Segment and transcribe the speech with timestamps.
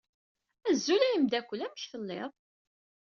[0.69, 1.61] Azul a ameddakel!
[1.65, 2.33] Amek tellid?